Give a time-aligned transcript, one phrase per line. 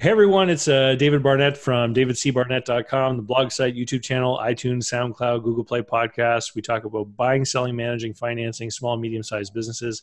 [0.00, 5.44] Hey everyone, it's uh, David Barnett from davidcbarnett.com, the blog site, YouTube channel, iTunes, SoundCloud,
[5.44, 6.54] Google Play podcast.
[6.54, 10.00] We talk about buying, selling, managing, financing small, medium-sized businesses.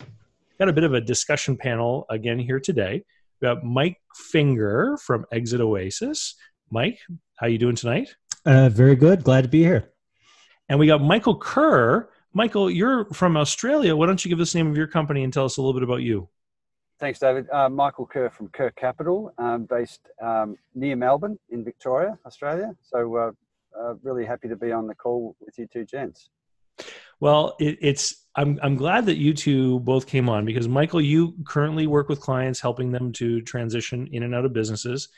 [0.59, 3.03] Got a bit of a discussion panel again here today.
[3.41, 6.35] We got Mike Finger from Exit Oasis.
[6.69, 6.99] Mike,
[7.37, 8.15] how you doing tonight?
[8.45, 9.23] Uh, very good.
[9.23, 9.91] Glad to be here.
[10.69, 12.09] And we got Michael Kerr.
[12.33, 13.95] Michael, you're from Australia.
[13.95, 15.73] Why don't you give us the name of your company and tell us a little
[15.73, 16.29] bit about you?
[16.99, 17.49] Thanks, David.
[17.49, 22.75] Uh, Michael Kerr from Kerr Capital, um, based um, near Melbourne in Victoria, Australia.
[22.81, 23.31] So, uh,
[23.79, 26.29] uh, really happy to be on the call with you two gents.
[27.19, 31.35] Well, it, it's I'm I'm glad that you two both came on because Michael, you
[31.45, 35.09] currently work with clients helping them to transition in and out of businesses.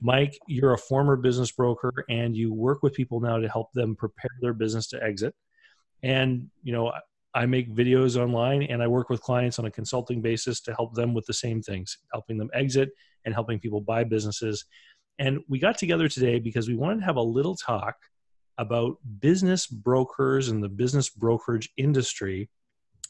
[0.00, 3.96] Mike, you're a former business broker and you work with people now to help them
[3.96, 5.34] prepare their business to exit.
[6.02, 6.92] And you know,
[7.36, 10.94] I make videos online and I work with clients on a consulting basis to help
[10.94, 12.88] them with the same things, helping them exit
[13.26, 14.64] and helping people buy businesses.
[15.18, 17.94] And we got together today because we wanted to have a little talk
[18.56, 22.48] about business brokers and the business brokerage industry.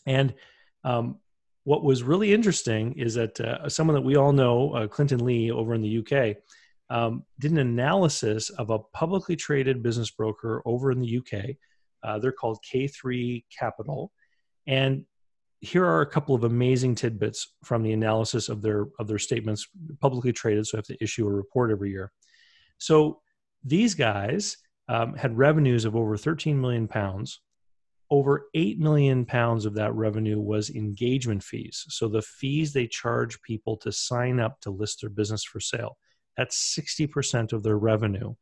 [0.06, 0.34] And
[0.82, 1.18] um,
[1.62, 5.52] what was really interesting is that uh, someone that we all know, uh, Clinton Lee
[5.52, 6.36] over in the UK,
[6.90, 11.54] um, did an analysis of a publicly traded business broker over in the UK.
[12.02, 14.12] Uh, they're called K3 Capital.
[14.66, 15.04] And
[15.60, 19.66] here are a couple of amazing tidbits from the analysis of their of their statements
[20.00, 22.12] publicly traded so i have to issue a report every year.
[22.78, 23.20] So
[23.64, 24.58] these guys
[24.88, 27.40] um, had revenues of over 13 million pounds.
[28.08, 33.42] Over 8 million pounds of that revenue was engagement fees so the fees they charge
[33.42, 35.96] people to sign up to list their business for sale.
[36.36, 38.34] That's 60% of their revenue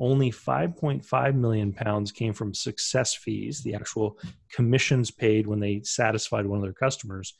[0.00, 4.18] only 5.5 million pounds came from success fees, the actual
[4.50, 7.34] commissions paid when they satisfied one of their customers.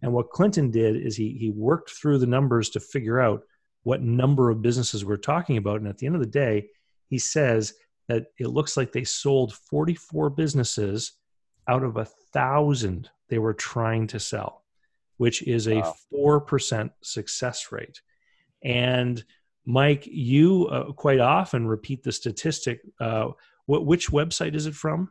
[0.00, 3.42] And what Clinton did is he, he worked through the numbers to figure out
[3.82, 5.80] what number of businesses we're talking about.
[5.80, 6.68] And at the end of the day,
[7.08, 7.74] he says
[8.08, 11.12] that it looks like they sold 44 businesses
[11.68, 14.62] out of a thousand they were trying to sell,
[15.16, 15.94] which is a wow.
[16.12, 18.00] 4% success rate.
[18.62, 19.24] And
[19.66, 22.80] Mike, you uh, quite often repeat the statistic.
[23.00, 23.28] Uh,
[23.66, 25.10] what, which website is it from?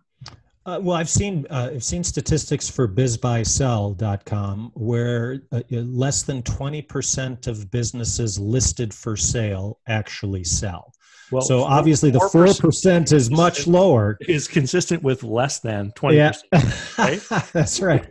[0.66, 7.48] Uh, well, I've seen uh, I've seen statistics for bizbuysell.com where uh, less than 20%
[7.48, 10.94] of businesses listed for sale actually sell.
[11.32, 14.18] Well, so obviously the 4% is much lower.
[14.22, 16.14] Is consistent with less than 20%.
[16.14, 16.62] Yeah.
[16.98, 17.22] Right?
[17.54, 18.08] That's right.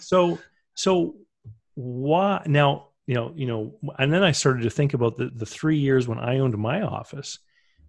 [0.00, 0.38] so
[0.74, 1.14] so
[1.74, 5.46] why now you know, you know, and then I started to think about the, the
[5.46, 7.38] three years when I owned my office.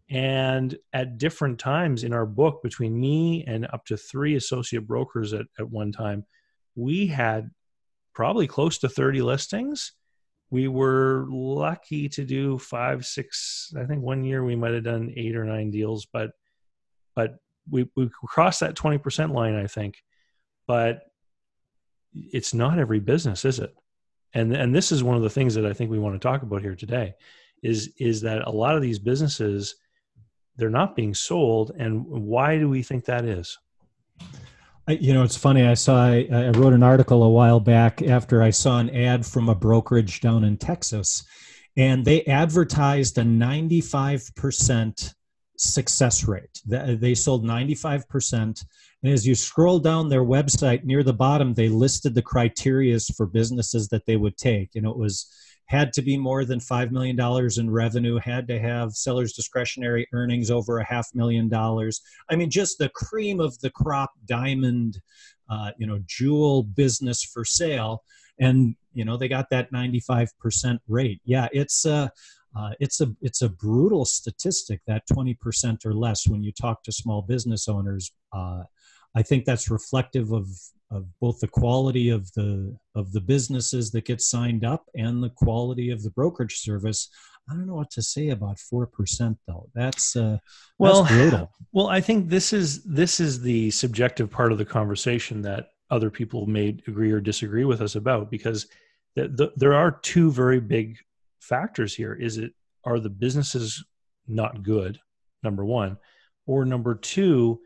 [0.10, 5.34] And at different times in our book, between me and up to three associate brokers
[5.34, 6.26] at, at one time,
[6.76, 7.50] we had
[8.14, 9.94] probably close to 30 listings.
[10.52, 15.14] We were lucky to do five, six, I think one year we might have done
[15.16, 16.32] eight or nine deals, but
[17.16, 17.38] but
[17.70, 19.96] we, we crossed that 20% line, I think.
[20.68, 21.04] But
[22.14, 23.74] it's not every business, is it?
[24.36, 26.44] And and this is one of the things that I think we want to talk
[26.44, 27.16] about here today
[27.64, 29.76] is is that a lot of these businesses
[30.58, 33.58] they're not being sold and why do we think that is?
[34.88, 38.44] You know it's funny i saw I, I wrote an article a while back after
[38.44, 41.26] i saw an ad from a brokerage down in texas
[41.78, 45.14] and they advertised a 95%
[45.58, 46.62] success rate.
[46.66, 48.66] They sold 95%
[49.06, 53.28] and as you scroll down their website near the bottom, they listed the criterias for
[53.28, 54.74] businesses that they would take.
[54.74, 55.32] You know, it was
[55.68, 57.16] had to be more than $5 million
[57.60, 62.02] in revenue, had to have sellers' discretionary earnings over a half million dollars.
[62.32, 65.00] I mean, just the cream of the crop diamond,
[65.52, 68.02] uh, you know, jewel business for sale.
[68.40, 71.22] And, you know, they got that 95% rate.
[71.26, 72.08] Yeah, it's, uh,
[72.58, 76.92] uh, it's a it's a brutal statistic that 20% or less when you talk to
[76.92, 78.64] small business owners uh,
[79.16, 80.48] I think that's reflective of
[80.92, 85.30] of both the quality of the of the businesses that get signed up and the
[85.30, 87.10] quality of the brokerage service.
[87.50, 89.70] I don't know what to say about four percent though.
[89.74, 90.38] That's uh,
[90.78, 91.52] well, that's brutal.
[91.72, 96.10] Well, I think this is this is the subjective part of the conversation that other
[96.10, 98.68] people may agree or disagree with us about because
[99.16, 100.98] the, the, there are two very big
[101.40, 102.14] factors here.
[102.14, 102.54] Is it
[102.84, 103.84] are the businesses
[104.28, 105.00] not good?
[105.44, 105.98] Number one,
[106.48, 107.60] or number two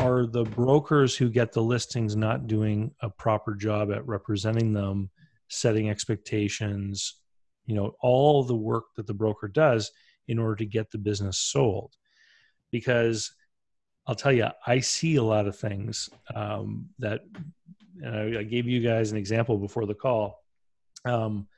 [0.00, 5.10] are the brokers who get the listings not doing a proper job at representing them
[5.48, 7.20] setting expectations
[7.66, 9.90] you know all the work that the broker does
[10.26, 11.94] in order to get the business sold?
[12.70, 13.32] Because
[14.06, 17.20] i'll tell you i see a lot of things um, that
[18.04, 20.42] I, I, gave you guys an example before the call.
[21.04, 21.48] Um,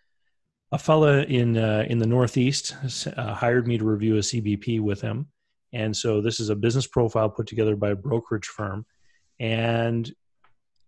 [0.73, 2.77] a fella in uh, in the Northeast
[3.17, 5.27] uh, hired me to review a CBP with him,
[5.73, 8.87] and so this is a business profile put together by a brokerage firm,
[9.39, 10.11] and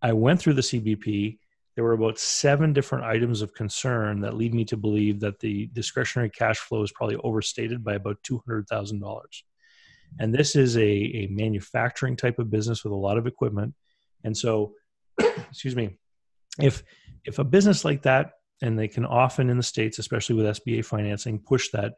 [0.01, 1.39] I went through the CBP.
[1.75, 5.71] There were about seven different items of concern that lead me to believe that the
[5.73, 9.45] discretionary cash flow is probably overstated by about two hundred thousand dollars.
[10.19, 13.75] And this is a, a manufacturing type of business with a lot of equipment,
[14.25, 14.75] and so,
[15.19, 15.97] excuse me,
[16.61, 16.83] if
[17.25, 18.33] if a business like that
[18.63, 21.95] and they can often in the states especially with sba financing push that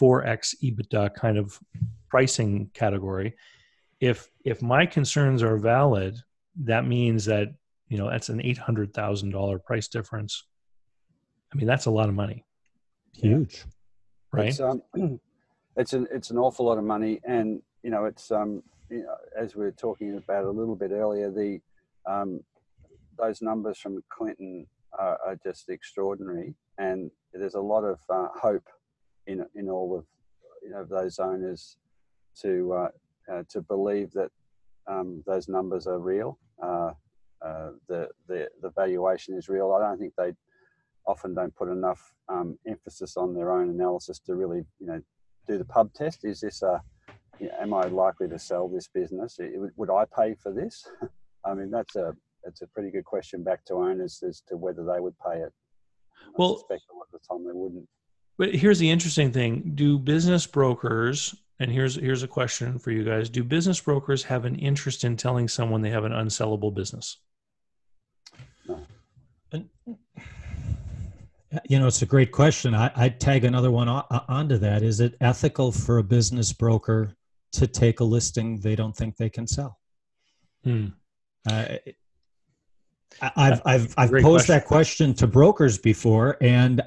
[0.00, 1.58] 4x ebitda kind of
[2.16, 3.34] pricing category
[4.00, 6.16] if if my concerns are valid
[6.64, 7.48] that means that
[7.88, 10.44] you know that's an $800000 price difference.
[11.52, 12.44] I mean that's a lot of money.
[13.14, 13.64] Huge.
[14.32, 14.48] Right?
[14.48, 14.82] It's, um,
[15.76, 17.20] it's an it's an awful lot of money.
[17.24, 20.92] And you know it's um you know, as we were talking about a little bit
[20.92, 21.60] earlier the
[22.08, 22.40] um,
[23.18, 24.64] those numbers from clinton
[24.96, 28.68] are, are just extraordinary, and there's a lot of uh, hope
[29.26, 30.04] in in all of
[30.62, 31.78] you know those owners
[32.42, 32.88] to uh,
[33.32, 34.30] uh, to believe that
[34.86, 36.38] um, those numbers are real.
[36.62, 36.92] Uh,
[37.44, 39.72] uh, the the the valuation is real.
[39.72, 40.32] I don't think they
[41.06, 45.00] often don't put enough um, emphasis on their own analysis to really you know
[45.46, 46.24] do the pub test.
[46.24, 46.82] Is this a
[47.38, 49.38] you know, am I likely to sell this business?
[49.38, 50.86] It, would I pay for this?
[51.44, 54.84] I mean, that's a it's a pretty good question back to owners as to whether
[54.84, 55.52] they would pay it.
[56.36, 57.88] Well, I suspect a lot of the time they wouldn't.
[58.38, 61.34] But here's the interesting thing: Do business brokers?
[61.58, 65.16] And here's here's a question for you guys: Do business brokers have an interest in
[65.16, 67.18] telling someone they have an unsellable business?
[68.68, 68.86] No.
[71.68, 72.74] You know, it's a great question.
[72.74, 74.82] I, I'd tag another one on, onto that.
[74.82, 77.16] Is it ethical for a business broker
[77.52, 79.78] to take a listing they don't think they can sell?
[80.64, 80.88] Hmm.
[81.48, 81.76] Uh,
[83.22, 84.54] I've I've I've posed question.
[84.54, 86.84] that question to brokers before, and uh,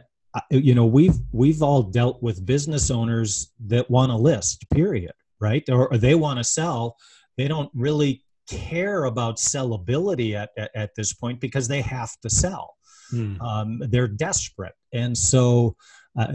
[0.50, 5.64] you know we've we've all dealt with business owners that want to list, period, right?
[5.70, 6.98] Or, or they want to sell.
[7.38, 12.30] They don't really care about sellability at, at, at this point because they have to
[12.30, 12.76] sell.
[13.12, 13.42] Hmm.
[13.42, 15.76] Um, they're desperate, and so,
[16.18, 16.34] uh,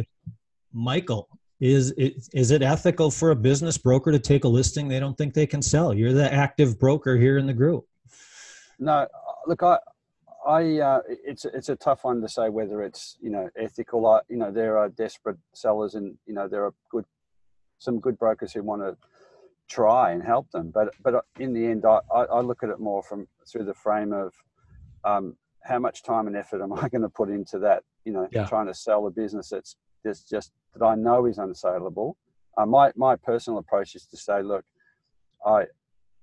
[0.73, 1.29] Michael,
[1.61, 5.17] is it, is it ethical for a business broker to take a listing they don't
[5.17, 5.95] think they can sell?
[5.95, 7.85] You're the active broker here in the group.
[8.81, 9.07] No,
[9.47, 9.79] look, I,
[10.47, 14.07] I, uh, it's it's a tough one to say whether it's you know ethical.
[14.07, 17.05] I, you know, there are desperate sellers, and you know there are good,
[17.79, 18.97] some good brokers who want to
[19.69, 20.71] try and help them.
[20.71, 24.13] But but in the end, I, I look at it more from through the frame
[24.13, 24.35] of
[25.05, 27.83] um, how much time and effort am I going to put into that?
[28.05, 28.47] You know, yeah.
[28.47, 32.15] trying to sell a business that's just just that I know is unsaleable.
[32.57, 34.65] Uh, my my personal approach is to say, look,
[35.47, 35.65] I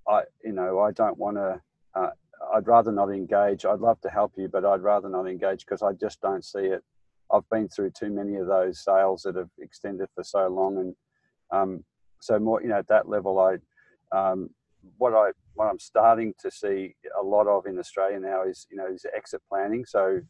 [0.08, 1.62] I you know I don't want to.
[1.94, 2.12] Uh,
[2.54, 3.66] I'd rather not engage.
[3.66, 6.66] I'd love to help you, but I'd rather not engage because I just don't see
[6.66, 6.84] it.
[7.32, 10.96] I've been through too many of those sales that have extended for so long, and
[11.52, 11.84] um,
[12.20, 12.62] so more.
[12.62, 13.58] You know, at that level, I
[14.18, 14.50] um,
[14.98, 18.78] what I what I'm starting to see a lot of in Australia now is you
[18.78, 19.86] know is exit planning.
[19.86, 20.22] So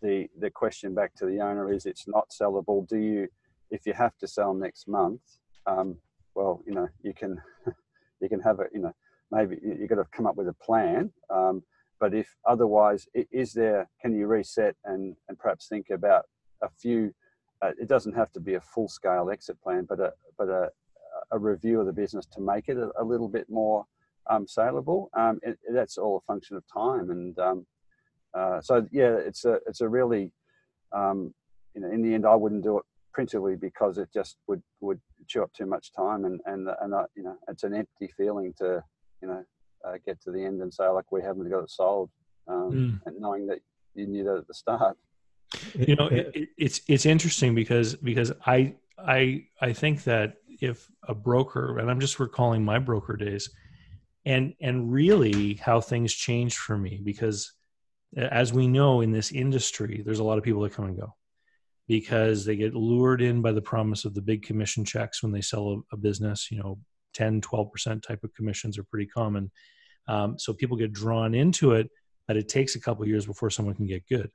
[0.00, 2.88] the the question back to the owner is it's not sellable.
[2.88, 3.28] Do you
[3.70, 5.20] if you have to sell next month?
[5.66, 5.96] Um,
[6.34, 7.40] well, you know you can
[8.20, 8.70] you can have it.
[8.72, 8.92] You know
[9.30, 11.10] maybe you've got to come up with a plan.
[11.30, 11.62] Um,
[11.98, 16.24] but if otherwise, is there, can you reset and, and perhaps think about
[16.62, 17.14] a few,
[17.62, 20.70] uh, it doesn't have to be a full scale exit plan, but a, but a,
[21.32, 23.84] a review of the business to make it a, a little bit more
[24.28, 25.10] um, saleable.
[25.14, 27.10] Um, it, that's all a function of time.
[27.10, 27.66] And um,
[28.34, 30.32] uh, so, yeah, it's a, it's a really,
[30.92, 31.32] um,
[31.74, 32.84] you know, in the end, I wouldn't do it
[33.14, 37.06] principally because it just would, would chew up too much time and, and, and uh,
[37.16, 38.84] you know, it's an empty feeling to,
[39.22, 39.44] you know,
[39.84, 42.10] uh, get to the end and say like we haven't got it sold,
[42.48, 43.00] um, mm.
[43.06, 43.60] and knowing that
[43.94, 44.96] you knew that at the start.
[45.74, 50.88] You know, it, it, it's it's interesting because because I I I think that if
[51.06, 53.50] a broker and I'm just recalling my broker days,
[54.24, 57.52] and and really how things changed for me because
[58.16, 61.14] as we know in this industry, there's a lot of people that come and go
[61.86, 65.40] because they get lured in by the promise of the big commission checks when they
[65.40, 66.50] sell a, a business.
[66.50, 66.78] You know,
[67.16, 69.50] 10, 12% type of commissions are pretty common.
[70.06, 71.90] Um, so people get drawn into it,
[72.28, 74.30] but it takes a couple years before someone can get good.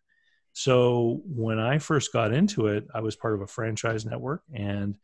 [0.53, 4.95] So when I first got into it, I was part of a franchise network and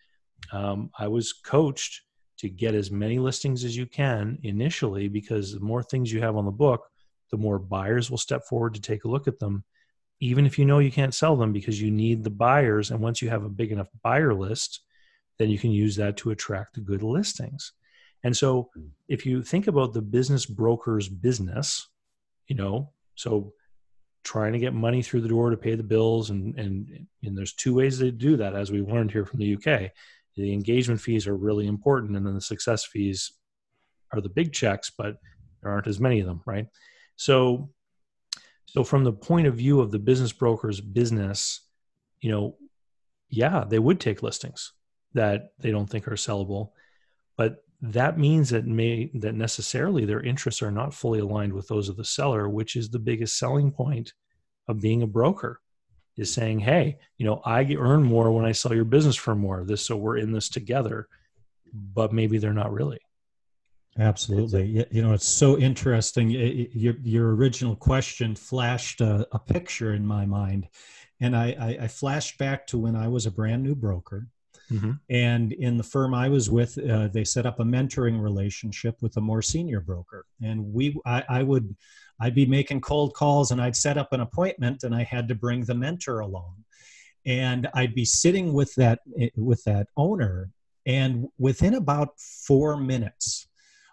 [0.52, 2.02] um, I was coached
[2.40, 6.36] to get as many listings as you can initially because the more things you have
[6.36, 6.82] on the book,
[7.32, 9.64] the more buyers will step forward to take a look at them,
[10.20, 12.92] even if you know you can't sell them because you need the buyers.
[12.92, 14.82] And once you have a big enough buyer list,
[15.40, 17.74] then you can use that to attract good listings.
[18.24, 18.88] And so hmm.
[19.08, 21.88] if you think about the business broker's business,
[22.48, 23.54] you know, so
[24.28, 27.54] trying to get money through the door to pay the bills and and and there's
[27.54, 29.90] two ways to do that as we learned here from the UK
[30.36, 33.32] the engagement fees are really important and then the success fees
[34.12, 35.16] are the big checks but
[35.62, 36.68] there aren't as many of them right
[37.16, 37.70] so
[38.66, 41.62] so from the point of view of the business broker's business
[42.20, 42.58] you know
[43.30, 44.74] yeah they would take listings
[45.14, 46.72] that they don't think are sellable
[47.38, 51.90] but that means that may that necessarily their interests are not fully aligned with those
[51.90, 54.14] of the seller which is the biggest selling point
[54.68, 55.62] of being a broker
[56.18, 59.64] is saying, hey, you know, I earn more when I sell your business for more.
[59.64, 61.08] This so we're in this together,
[61.74, 63.00] but maybe they're not really.
[64.00, 64.86] Absolutely.
[64.92, 66.30] You know, it's so interesting.
[66.30, 70.68] Your, your original question flashed a, a picture in my mind.
[71.20, 74.28] And I, I, I, flashed back to when I was a brand new broker.
[74.72, 74.92] Mm-hmm.
[75.10, 79.16] And in the firm I was with, uh, they set up a mentoring relationship with
[79.18, 80.26] a more senior broker.
[80.42, 81.76] And we, I, I would,
[82.20, 85.36] I'd be making cold calls and I'd set up an appointment and I had to
[85.36, 86.56] bring the mentor along.
[87.26, 89.00] And I'd be sitting with that
[89.36, 90.50] with that owner
[90.86, 93.48] and within about 4 minutes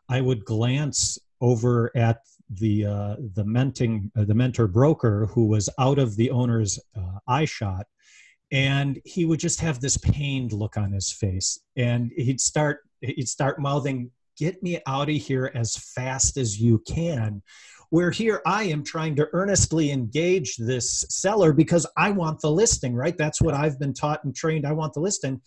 [0.09, 5.69] I would glance over at the uh, the menting uh, the mentor broker who was
[5.79, 7.87] out of the owner's uh, eye shot
[8.55, 13.29] and he would just have this pained look on his face and he'd start he'd
[13.29, 17.43] start mouthing get me out of here as fast as you can
[17.91, 22.93] where here I am trying to earnestly engage this seller because I want the listing,
[22.93, 23.17] right?
[23.17, 24.67] That's what I've been taught and trained.
[24.67, 25.41] I want the listing.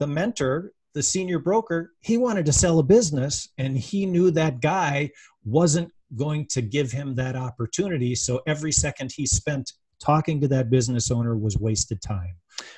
[0.00, 4.60] The mentor, the senior broker, he wanted to sell a business and he knew that
[4.60, 5.10] guy
[5.44, 8.16] wasn't going to give him that opportunity.
[8.16, 12.36] So every second he spent talking to that business owner was wasted time.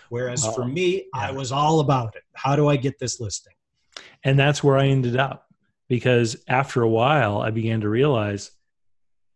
[0.08, 2.22] Whereas for me, I was all about it.
[2.34, 3.54] How do I get this listing?
[4.24, 5.46] And that's where I ended up
[5.88, 8.50] because after a while, I began to realize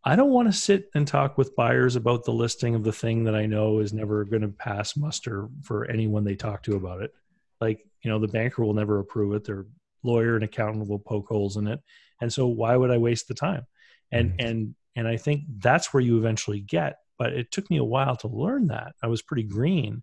[0.04, 3.24] I don't want to sit and talk with buyers about the listing of the thing
[3.24, 7.02] that I know is never going to pass muster for anyone they talk to about
[7.02, 7.12] it.
[7.60, 9.44] Like, you know, the banker will never approve it.
[9.44, 9.66] Their
[10.02, 11.80] lawyer and accountant will poke holes in it.
[12.20, 13.66] And so why would I waste the time?
[14.10, 14.46] And mm-hmm.
[14.46, 16.98] and and I think that's where you eventually get.
[17.22, 18.96] But it took me a while to learn that.
[19.00, 20.02] I was pretty green.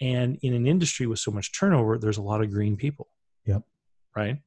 [0.00, 3.06] And in an industry with so much turnover, there's a lot of green people.
[3.46, 3.62] Yep.
[4.16, 4.38] Right.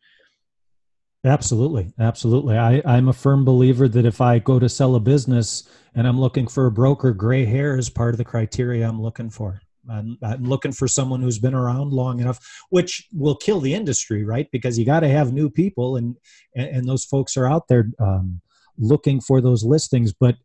[1.24, 1.94] Absolutely.
[1.98, 2.58] Absolutely.
[2.58, 6.20] I, I'm a firm believer that if I go to sell a business and I'm
[6.20, 9.62] looking for a broker, gray hair is part of the criteria I'm looking for.
[9.90, 14.26] I'm, I'm looking for someone who's been around long enough, which will kill the industry,
[14.26, 14.50] right?
[14.52, 16.18] Because you got to have new people, and,
[16.58, 18.42] and, and those folks are out there um,
[18.78, 20.12] looking for those listings.
[20.12, 20.36] But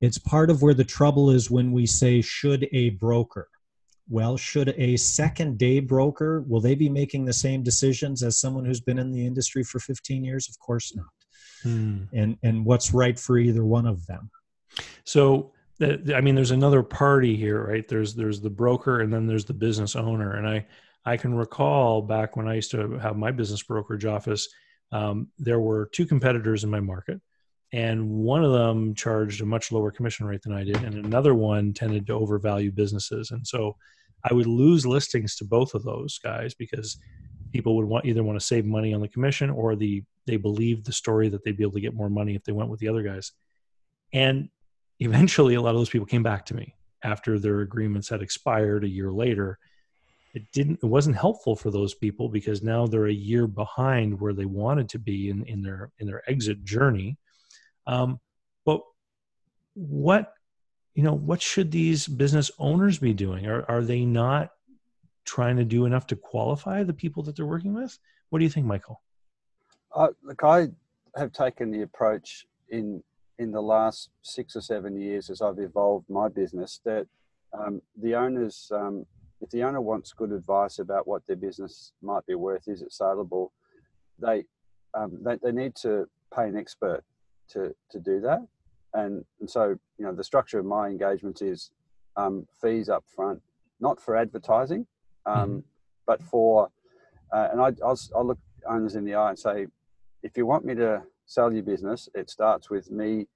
[0.00, 3.48] it's part of where the trouble is when we say, should a broker?
[4.10, 8.64] well should a second day broker will they be making the same decisions as someone
[8.64, 10.48] who's been in the industry for 15 years?
[10.48, 11.06] Of course not.
[11.62, 12.04] Hmm.
[12.14, 14.30] and and what's right for either one of them?
[15.04, 15.52] So
[15.82, 17.86] i mean there's another party here right?
[17.88, 20.34] There's there's the broker and then there's the business owner.
[20.34, 20.66] And i
[21.06, 24.48] i can recall back when i used to have my business brokerage office
[24.92, 27.20] um, there were two competitors in my market
[27.72, 31.34] and one of them charged a much lower commission rate than I did, and another
[31.34, 33.30] one tended to overvalue businesses.
[33.30, 33.76] And so
[34.28, 36.98] I would lose listings to both of those guys because
[37.52, 40.86] people would want either want to save money on the commission or the they believed
[40.86, 42.88] the story that they'd be able to get more money if they went with the
[42.88, 43.32] other guys.
[44.12, 44.48] And
[45.00, 48.84] eventually a lot of those people came back to me after their agreements had expired
[48.84, 49.58] a year later.
[50.34, 54.32] It didn't it wasn't helpful for those people because now they're a year behind where
[54.32, 57.16] they wanted to be in, in their in their exit journey.
[57.90, 58.20] Um,
[58.64, 58.82] but
[59.74, 60.32] what
[60.94, 63.46] you know what should these business owners be doing?
[63.46, 64.50] Are, are they not
[65.24, 67.98] trying to do enough to qualify the people that they're working with?
[68.28, 69.02] What do you think michael?
[69.94, 70.68] Uh, look i
[71.16, 73.02] have taken the approach in
[73.40, 77.04] in the last six or seven years as i've evolved my business that
[77.58, 79.04] um, the owners um,
[79.40, 82.92] if the owner wants good advice about what their business might be worth is it
[82.92, 83.52] saleable
[84.20, 84.44] they
[84.94, 87.02] um, they, they need to pay an expert
[87.52, 88.40] to to do that
[88.94, 91.70] and and so you know the structure of my engagements is
[92.16, 93.40] um, fees up front,
[93.80, 94.86] not for advertising,
[95.26, 95.58] um, mm-hmm.
[96.06, 96.68] but for
[97.32, 98.38] uh, and I, I'll, I'll look
[98.68, 99.66] owners in the eye and say,
[100.22, 103.26] if you want me to sell your business, it starts with me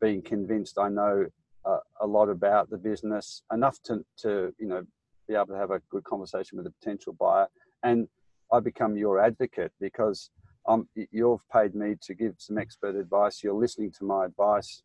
[0.00, 1.26] being convinced I know
[1.64, 4.82] uh, a lot about the business enough to to you know
[5.28, 7.46] be able to have a good conversation with a potential buyer,
[7.82, 8.08] and
[8.52, 10.30] I become your advocate because
[10.66, 13.42] um, you've paid me to give some expert advice.
[13.42, 14.82] You're listening to my advice.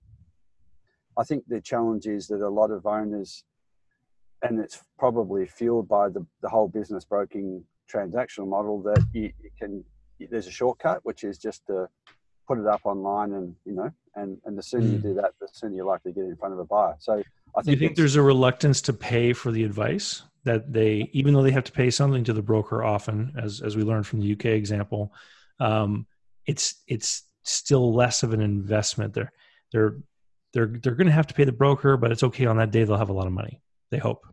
[1.18, 3.44] I think the challenge is that a lot of owners,
[4.42, 9.50] and it's probably fueled by the, the whole business broking transactional model, that you, you
[9.58, 9.84] can
[10.30, 11.88] there's a shortcut which is just to
[12.48, 15.08] put it up online, and you know, and and the sooner you hmm.
[15.10, 16.96] do that, the sooner you're likely to get in front of a buyer.
[17.00, 17.24] So
[17.56, 17.80] I think.
[17.80, 21.52] You think there's a reluctance to pay for the advice that they, even though they
[21.52, 24.46] have to pay something to the broker often, as as we learned from the UK
[24.46, 25.14] example,
[25.60, 26.06] um,
[26.46, 29.14] it's it's still less of an investment.
[29.14, 29.32] They're
[29.72, 29.98] they're
[30.54, 32.84] they're they're going to have to pay the broker, but it's okay on that day.
[32.84, 33.62] They'll have a lot of money.
[33.92, 34.26] They hope.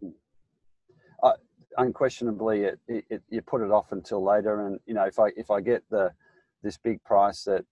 [1.23, 1.33] Uh,
[1.79, 5.29] unquestionably, it, it, it, you put it off until later, and you know if I
[5.37, 6.13] if I get the
[6.63, 7.65] this big price that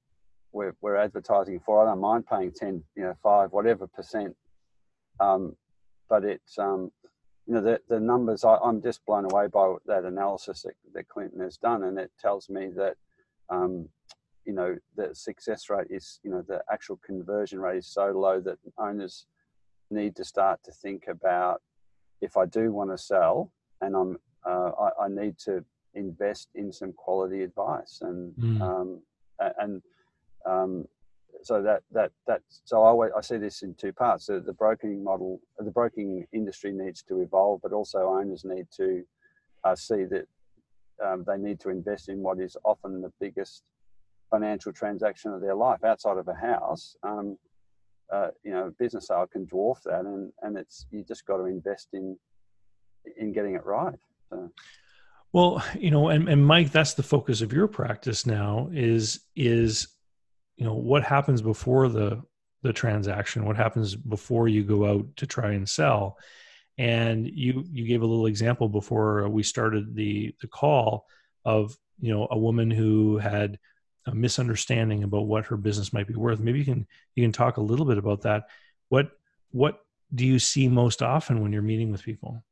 [0.53, 4.37] we're we're advertising for, I don't mind paying ten, you know, five, whatever percent.
[5.21, 5.57] Um,
[6.09, 6.91] but it's um,
[7.47, 8.45] you know the the numbers.
[8.45, 12.11] I, I'm just blown away by that analysis that, that Clinton has done, and it
[12.21, 12.97] tells me that
[13.51, 13.89] um,
[14.45, 18.41] you know the success rate is you know the actual conversion rate is so low
[18.41, 19.27] that owners
[19.91, 21.63] need to start to think about
[22.21, 26.71] if I do want to sell and I'm uh, I, I, need to invest in
[26.71, 28.61] some quality advice and mm.
[28.61, 29.01] um,
[29.59, 29.83] and
[30.47, 30.85] um,
[31.43, 35.03] so that that that so I, I see this in two parts the, the broking
[35.03, 39.05] model the broking industry needs to evolve but also owners need to
[39.65, 40.27] uh, see that
[41.05, 43.63] um, they need to invest in what is often the biggest
[44.31, 46.97] financial transaction of their life outside of a house.
[47.03, 47.37] Um,
[48.13, 51.45] uh, you know, business sale can dwarf that, and and it's you just got to
[51.45, 52.17] invest in
[53.17, 53.99] in getting it right.
[54.31, 54.51] So.
[55.33, 58.69] Well, you know, and, and Mike, that's the focus of your practice now.
[58.73, 59.89] Is is
[60.57, 62.23] you know what happens before the
[62.63, 63.45] the transaction?
[63.45, 66.19] What happens before you go out to try and sell?
[66.77, 71.07] And you you gave a little example before we started the the call
[71.45, 73.59] of you know a woman who had
[74.07, 76.41] a misunderstanding about what her business might be worth.
[76.41, 78.49] Maybe you can you can talk a little bit about that.
[78.89, 79.13] What
[79.51, 82.43] what do you see most often when you're meeting with people?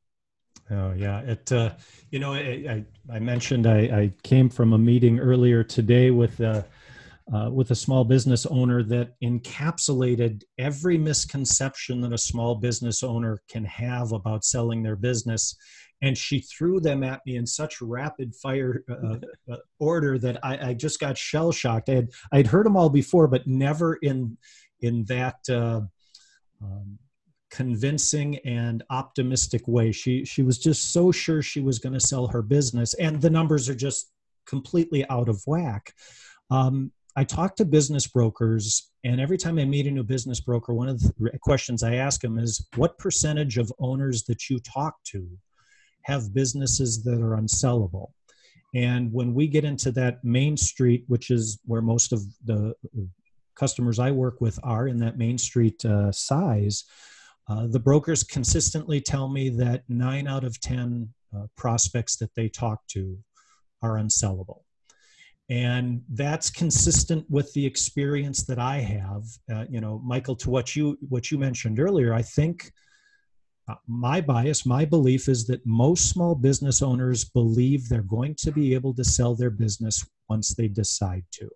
[0.71, 1.51] Oh yeah, it.
[1.51, 1.71] Uh,
[2.11, 2.85] you know, I, I,
[3.17, 6.65] I mentioned I, I, came from a meeting earlier today with a
[7.35, 13.43] uh, with a small business owner that encapsulated every misconception that a small business owner
[13.49, 15.57] can have about selling their business
[16.03, 19.19] and she threw them at me in such rapid fire uh,
[19.51, 21.89] uh, order that I, I, just got shell shocked.
[21.89, 24.37] I had I'd heard them all before, but never in
[24.81, 25.83] in that uh,
[26.61, 26.99] um,
[27.51, 29.93] convincing and optimistic way.
[29.93, 33.31] She she was just so sure she was going to sell her business, and the
[33.31, 34.11] numbers are just
[34.45, 35.95] completely out of whack.
[36.51, 40.73] Um, I talk to business brokers, and every time I meet a new business broker,
[40.73, 45.03] one of the questions I ask them is, "What percentage of owners that you talk
[45.13, 45.29] to?"
[46.05, 48.13] have businesses that are unsellable.
[48.75, 52.75] And when we get into that main street, which is where most of the
[53.55, 56.85] customers I work with are in that main street uh, size,
[57.49, 62.49] uh, the brokers consistently tell me that nine out of 10 uh, prospects that they
[62.49, 63.19] talk to
[63.83, 64.63] are unsellable.
[65.51, 69.25] And that's consistent with the experience that I have.
[69.53, 72.73] Uh, you know, Michael, to what you what you mentioned earlier, I think
[73.69, 78.51] uh, my bias, my belief is that most small business owners believe they're going to
[78.51, 81.49] be able to sell their business once they decide to.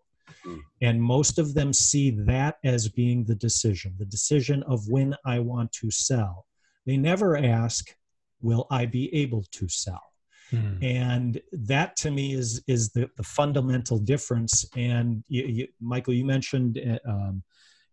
[0.44, 0.58] Hmm.
[0.82, 5.40] And most of them see that as being the decision, the decision of when I
[5.40, 6.46] want to sell.
[6.86, 7.94] They never ask,
[8.40, 10.02] will I be able to sell?
[10.50, 10.82] Hmm.
[10.82, 14.64] And that to me is is the, the fundamental difference.
[14.76, 17.42] And you, you, Michael, you mentioned, uh, um,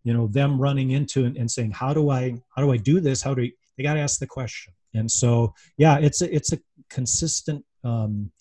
[0.04, 3.00] you know, them running into and, and saying, "How do I how do I do
[3.00, 3.22] this?
[3.22, 4.74] How do they got to ask the question.
[4.94, 8.32] And so, yeah, it's a, it's a consistent um,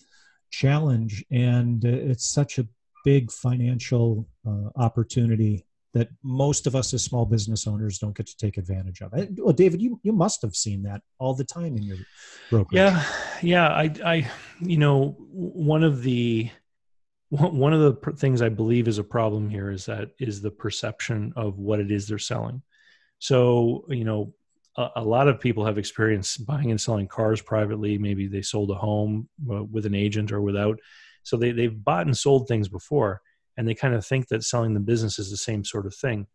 [0.51, 2.67] challenge, and it's such a
[3.05, 8.37] big financial uh, opportunity that most of us as small business owners don't get to
[8.37, 9.13] take advantage of.
[9.37, 11.99] Well, David, you, you must have seen that all the time in your
[12.51, 12.77] brokerage.
[12.77, 13.05] Yeah,
[13.43, 13.69] yeah.
[13.69, 16.51] I, I, you know, one of the
[17.29, 21.33] one of the things I believe is a problem here is that is the perception
[21.35, 22.63] of what it is they're selling.
[23.21, 24.35] So, you know,
[24.77, 27.97] a, a lot of people have experience buying and selling cars privately.
[27.97, 30.79] Maybe they sold a home uh, with an agent or without.
[31.23, 33.23] So they, they've bought and sold things before,
[33.57, 36.27] and they kind of think that selling the business is the same sort of thing.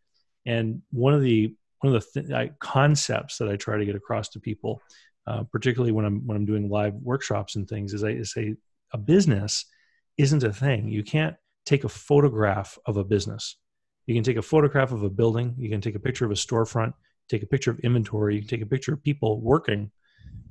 [0.45, 3.95] And one of the one of the th- I, concepts that I try to get
[3.95, 4.81] across to people,
[5.27, 8.55] uh, particularly when I'm when I'm doing live workshops and things, is I say
[8.93, 9.65] a business
[10.17, 10.87] isn't a thing.
[10.87, 13.57] You can't take a photograph of a business.
[14.05, 15.53] You can take a photograph of a building.
[15.57, 16.93] You can take a picture of a storefront
[17.29, 19.91] take a picture of inventory, you can take a picture of people working,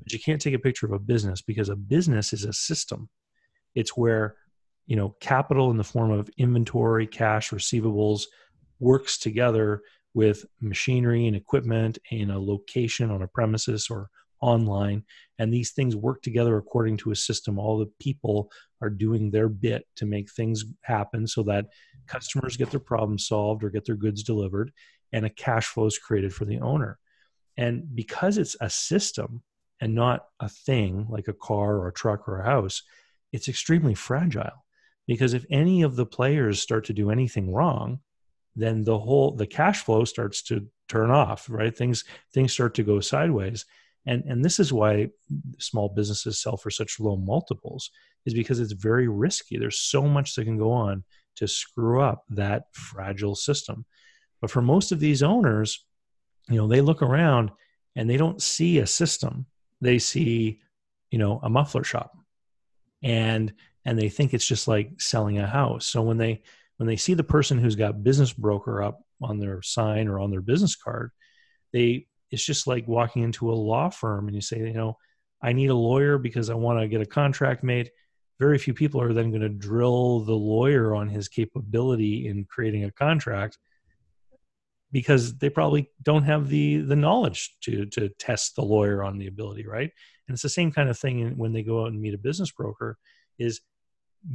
[0.03, 3.09] but you can't take a picture of a business because a business is a system.
[3.75, 4.37] It's where,
[4.87, 8.25] you know, capital in the form of inventory, cash, receivables
[8.79, 9.83] works together
[10.15, 14.09] with machinery and equipment in a location on a premises or
[14.41, 15.03] online
[15.39, 18.51] and these things work together according to a system all the people
[18.83, 21.67] are doing their bit to make things happen so that
[22.07, 24.73] customers get their problems solved or get their goods delivered,
[25.13, 26.99] and a cash flow is created for the owner.
[27.57, 29.43] And because it's a system
[29.81, 32.83] and not a thing like a car or a truck or a house,
[33.33, 34.66] it's extremely fragile.
[35.07, 38.01] Because if any of the players start to do anything wrong,
[38.57, 41.77] then the whole the cash flow starts to turn off, right?
[41.77, 43.67] Things things start to go sideways.
[44.07, 45.11] And and this is why
[45.59, 47.91] small businesses sell for such low multiples
[48.25, 49.59] is because it's very risky.
[49.59, 51.05] There's so much that can go on
[51.37, 53.85] to screw up that fragile system.
[54.41, 55.85] But for most of these owners,
[56.49, 57.51] you know, they look around
[57.95, 59.47] and they don't see a system.
[59.81, 60.61] They see,
[61.11, 62.17] you know, a muffler shop.
[63.03, 63.53] And
[63.87, 65.87] and they think it's just like selling a house.
[65.87, 66.43] So when they
[66.77, 70.31] when they see the person who's got business broker up on their sign or on
[70.31, 71.13] their business card,
[71.73, 74.99] they it's just like walking into a law firm and you say, you know,
[75.41, 77.91] I need a lawyer because I want to get a contract made.
[78.41, 82.85] Very few people are then going to drill the lawyer on his capability in creating
[82.85, 83.57] a contract
[84.91, 89.27] because they probably don't have the the knowledge to to test the lawyer on the
[89.27, 89.91] ability right
[90.29, 92.53] and it's the same kind of thing when they go out and meet a business
[92.53, 92.97] broker
[93.39, 93.61] is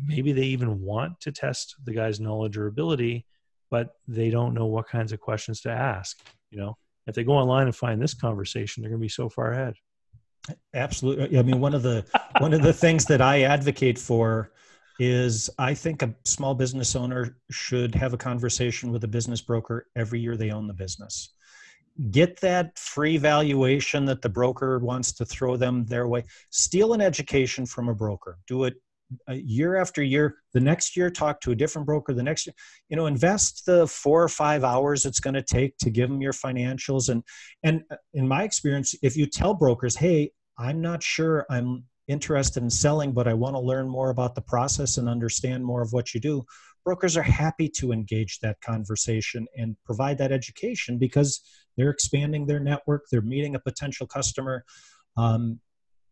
[0.05, 3.25] maybe they even want to test the guy's knowledge or ability
[3.69, 6.77] but they don't know what kinds of questions to ask you know
[7.07, 9.73] if they go online and find this conversation they're going to be so far ahead
[10.73, 12.05] absolutely i mean one of the
[12.39, 14.51] one of the things that i advocate for
[15.01, 19.87] is I think a small business owner should have a conversation with a business broker
[19.95, 21.33] every year they own the business.
[22.11, 26.23] Get that free valuation that the broker wants to throw them their way.
[26.51, 28.37] Steal an education from a broker.
[28.45, 28.75] Do it
[29.29, 30.35] year after year.
[30.53, 32.13] The next year, talk to a different broker.
[32.13, 32.53] The next year,
[32.89, 36.21] you know, invest the four or five hours it's going to take to give them
[36.21, 37.09] your financials.
[37.09, 37.23] And
[37.63, 42.61] and uh, in my experience, if you tell brokers, "Hey, I'm not sure I'm interested
[42.61, 45.93] in selling, but I want to learn more about the process and understand more of
[45.93, 46.43] what you do,
[46.83, 51.41] brokers are happy to engage that conversation and provide that education because
[51.77, 54.65] they're expanding their network, they're meeting a potential customer.
[55.17, 55.59] Um,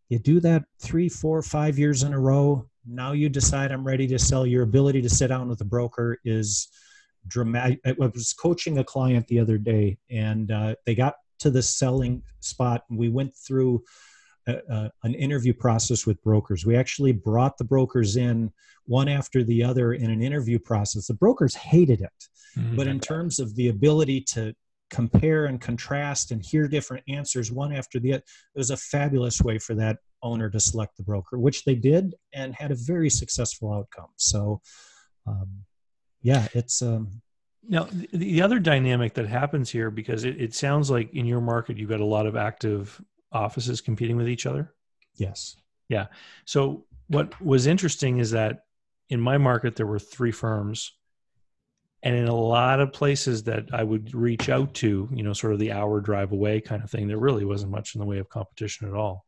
[0.09, 2.68] you do that three, four, five years in a row.
[2.85, 4.45] Now you decide I'm ready to sell.
[4.45, 6.69] Your ability to sit down with a broker is
[7.27, 7.79] dramatic.
[7.85, 12.23] I was coaching a client the other day, and uh, they got to the selling
[12.39, 12.83] spot.
[12.89, 13.83] And we went through
[14.47, 16.65] a, an interview process with brokers.
[16.65, 18.51] We actually brought the brokers in
[18.85, 21.07] one after the other in an interview process.
[21.07, 22.75] The brokers hated it, mm-hmm.
[22.75, 24.53] but in terms of the ability to
[24.89, 28.23] compare and contrast and hear different answers one after the other,
[28.55, 32.15] it was a fabulous way for that owner to select the broker, which they did
[32.33, 34.09] and had a very successful outcome.
[34.15, 34.61] So,
[35.27, 35.49] um,
[36.21, 36.81] yeah, it's.
[36.81, 37.21] Um,
[37.67, 41.77] now, the other dynamic that happens here, because it, it sounds like in your market,
[41.77, 42.99] you've got a lot of active
[43.31, 44.73] offices competing with each other?
[45.15, 45.55] Yes.
[45.87, 46.07] Yeah.
[46.45, 48.63] So what was interesting is that
[49.09, 50.93] in my market there were three firms
[52.01, 55.53] and in a lot of places that I would reach out to, you know, sort
[55.53, 58.19] of the hour drive away kind of thing, there really wasn't much in the way
[58.19, 59.25] of competition at all.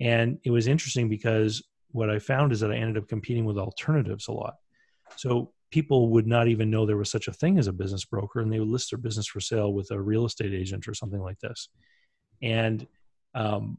[0.00, 3.58] And it was interesting because what I found is that I ended up competing with
[3.58, 4.54] alternatives a lot.
[5.16, 8.40] So people would not even know there was such a thing as a business broker
[8.40, 11.20] and they would list their business for sale with a real estate agent or something
[11.20, 11.68] like this.
[12.42, 12.86] And
[13.34, 13.78] um,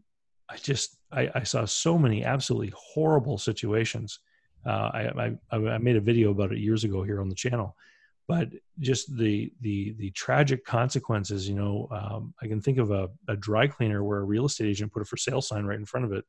[0.50, 4.20] I just I, I, saw so many absolutely horrible situations.
[4.66, 7.76] Uh, I, I, I made a video about it years ago here on the channel,
[8.32, 8.48] but
[8.80, 11.50] just the the the tragic consequences.
[11.50, 14.70] You know, um, I can think of a, a dry cleaner where a real estate
[14.70, 16.24] agent put a for sale sign right in front of it,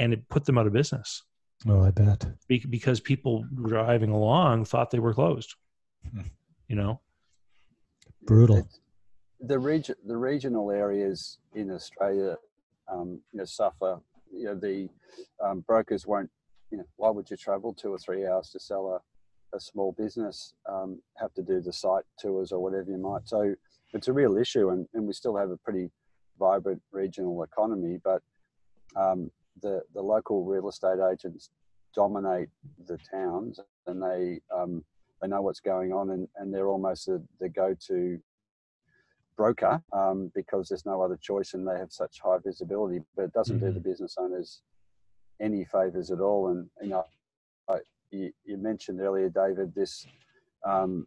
[0.00, 1.22] and it put them out of business.
[1.68, 5.54] Oh, I bet Be- because people driving along thought they were closed.
[6.10, 6.22] Hmm.
[6.66, 7.00] You know,
[8.26, 8.66] brutal
[9.42, 12.36] the region, the regional areas in Australia,
[12.90, 14.00] um, you know, suffer.
[14.34, 14.88] You know, the
[15.44, 16.30] um, brokers won't.
[16.72, 18.98] You know, why would you travel two or three hours to sell a,
[19.54, 20.54] a small business?
[20.68, 23.28] Um, have to do the site tours or whatever you might.
[23.28, 23.54] So
[23.92, 25.90] it's a real issue, and, and we still have a pretty
[26.38, 28.22] vibrant regional economy, but
[28.96, 31.50] um, the the local real estate agents
[31.94, 32.48] dominate
[32.86, 34.84] the towns, and they um,
[35.20, 38.18] they know what's going on, and, and they're almost the, the go-to
[39.36, 43.32] broker um, because there's no other choice and they have such high visibility, but it
[43.32, 43.66] doesn't mm-hmm.
[43.68, 44.62] do the business owners
[45.40, 46.48] any favors at all.
[46.48, 47.04] And you know,
[47.68, 47.78] I,
[48.12, 50.06] you, you, mentioned earlier, David, this
[50.64, 51.06] um,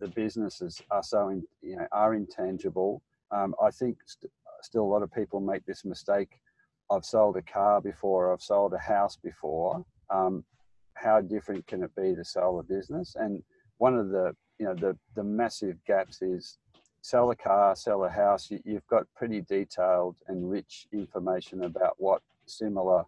[0.00, 3.02] the businesses are so in, you know are intangible.
[3.30, 6.40] Um, I think st- still a lot of people make this mistake.
[6.90, 8.32] I've sold a car before.
[8.32, 9.84] I've sold a house before.
[10.10, 10.44] Um,
[10.94, 13.14] how different can it be to sell a business?
[13.18, 13.42] And
[13.76, 16.58] one of the you know the the massive gaps is
[17.02, 21.94] sell a car, sell a house, you, have got pretty detailed and rich information about
[21.98, 23.04] what similar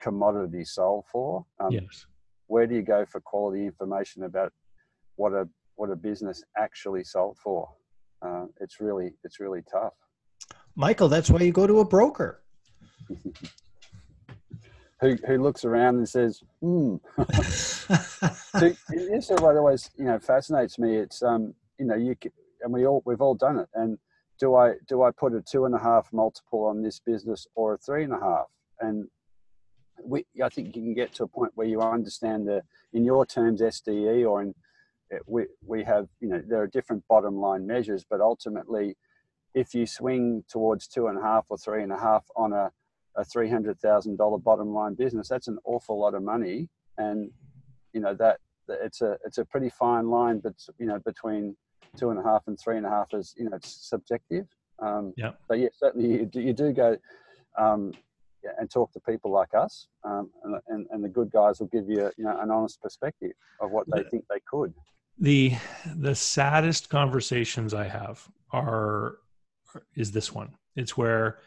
[0.00, 1.44] commodities sold for.
[1.60, 2.06] Um, yes.
[2.46, 4.52] Where do you go for quality information about
[5.16, 7.68] what a what a business actually sold for.
[8.22, 9.92] Uh, it's really it's really tough.
[10.76, 12.42] Michael, that's why you go to a broker.
[15.00, 17.90] who, who looks around and says, "Hmm." this
[19.30, 20.96] is what always you know fascinates me.
[20.96, 22.14] It's um you know you
[22.62, 23.68] and we all we've all done it.
[23.74, 23.98] And
[24.38, 27.74] do I do I put a two and a half multiple on this business or
[27.74, 28.46] a three and a half?
[28.80, 29.08] And
[30.04, 32.62] we I think you can get to a point where you understand the
[32.92, 34.54] in your terms SDE or in
[35.26, 38.96] we we have you know there are different bottom line measures, but ultimately,
[39.54, 42.70] if you swing towards two and a half or three and a half on a
[43.16, 47.30] a three hundred thousand dollar bottom line business, that's an awful lot of money, and
[47.92, 51.56] you know that, it's a it's a pretty fine line, but you know between
[51.96, 54.46] two and a half and three and a half is you know it's subjective.
[54.80, 55.32] Um, yeah.
[55.48, 56.98] But yeah, certainly you do, you do go
[57.56, 57.92] um,
[58.58, 61.88] and talk to people like us, um, and, and, and the good guys will give
[61.88, 64.72] you you know an honest perspective of what they think they could.
[65.18, 65.54] The
[65.96, 69.18] the saddest conversations I have are
[69.94, 70.54] is this one.
[70.76, 71.38] It's where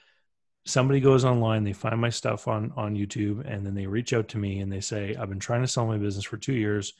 [0.65, 4.27] somebody goes online, they find my stuff on on YouTube, and then they reach out
[4.29, 6.93] to me and they say, "I've been trying to sell my business for two years.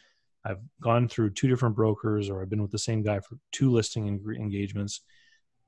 [0.46, 3.72] I've gone through two different brokers, or I've been with the same guy for two
[3.72, 5.02] listing engagements,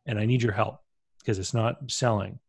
[0.06, 0.80] and I need your help
[1.20, 2.39] because it's not selling."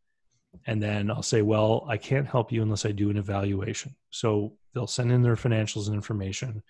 [0.67, 4.57] And then I'll say, "Well, I can't help you unless I do an evaluation." So
[4.75, 6.63] they'll send in their financials and information.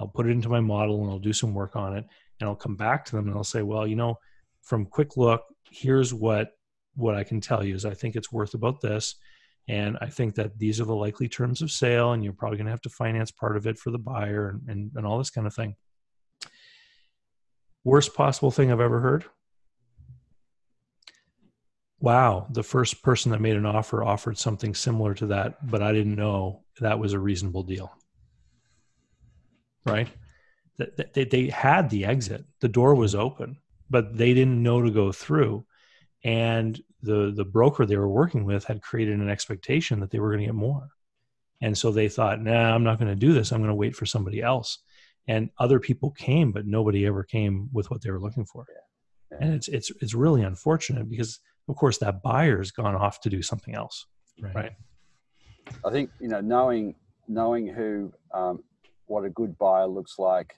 [0.00, 2.04] I'll put it into my model and I'll do some work on it,
[2.40, 4.18] and I'll come back to them and I'll say, "Well, you know,
[4.62, 6.52] from quick look, here's what
[6.96, 9.14] what I can tell you is I think it's worth about this.
[9.68, 12.66] And I think that these are the likely terms of sale, and you're probably going
[12.66, 15.30] to have to finance part of it for the buyer and, and, and all this
[15.30, 15.74] kind of thing.
[17.84, 19.24] Worst possible thing I've ever heard.
[22.00, 25.92] Wow, the first person that made an offer offered something similar to that, but I
[25.92, 27.90] didn't know that was a reasonable deal.
[29.86, 30.08] Right?
[31.14, 35.10] They, they had the exit, the door was open, but they didn't know to go
[35.10, 35.64] through
[36.24, 40.30] and the the broker they were working with had created an expectation that they were
[40.30, 40.88] going to get more
[41.60, 43.94] and so they thought nah i'm not going to do this i'm going to wait
[43.94, 44.80] for somebody else
[45.28, 49.38] and other people came but nobody ever came with what they were looking for yeah.
[49.38, 49.46] Yeah.
[49.46, 53.42] and it's it's it's really unfortunate because of course that buyer's gone off to do
[53.42, 54.06] something else
[54.40, 54.72] right, right?
[55.84, 56.94] i think you know knowing
[57.28, 58.62] knowing who um,
[59.06, 60.56] what a good buyer looks like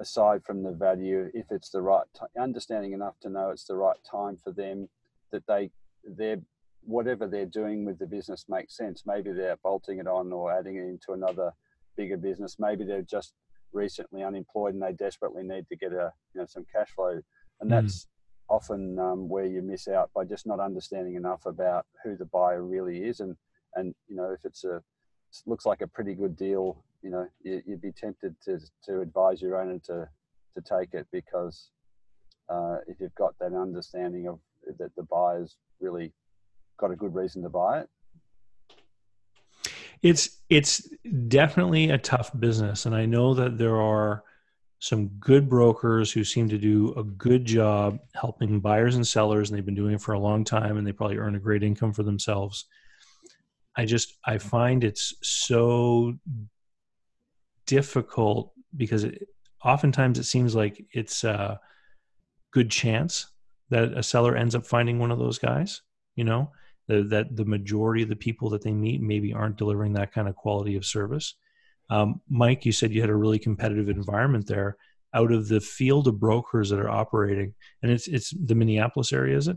[0.00, 3.76] aside from the value, if it's the right t- understanding enough to know it's the
[3.76, 4.88] right time for them,
[5.30, 5.70] that they
[6.04, 6.40] they're
[6.82, 9.04] whatever they're doing with the business makes sense.
[9.06, 11.52] Maybe they're bolting it on or adding it into another
[11.96, 12.56] bigger business.
[12.58, 13.32] Maybe they're just
[13.72, 17.20] recently unemployed and they desperately need to get a you know some cash flow,
[17.60, 17.68] and hmm.
[17.70, 18.06] that's mm.
[18.48, 22.62] Often um, where you miss out by just not understanding enough about who the buyer
[22.62, 23.20] really is.
[23.20, 23.36] And
[23.74, 24.82] and you know if it's a
[25.46, 29.42] looks like a pretty good deal you know you, would be tempted to to advise
[29.42, 30.08] your owner to
[30.54, 31.70] to take it because
[32.48, 34.38] uh, if you've got that understanding of
[34.78, 36.12] that the buyer's really
[36.78, 37.88] got a good reason to buy it.
[40.02, 40.88] It's it's
[41.28, 42.86] definitely a tough business.
[42.86, 44.22] And i know that there are
[44.84, 49.56] some good brokers who seem to do a good job helping buyers and sellers and
[49.56, 51.90] they've been doing it for a long time and they probably earn a great income
[51.90, 52.66] for themselves.
[53.74, 56.18] I just i find it's so
[57.64, 59.26] difficult because it,
[59.64, 61.58] oftentimes it seems like it's a
[62.50, 63.28] good chance
[63.70, 65.80] that a seller ends up finding one of those guys
[66.14, 66.52] you know
[66.88, 70.28] the, that the majority of the people that they meet maybe aren't delivering that kind
[70.28, 71.36] of quality of service
[71.90, 74.76] um, mike you said you had a really competitive environment there
[75.14, 79.36] out of the field of brokers that are operating and it's it's the minneapolis area
[79.36, 79.56] is it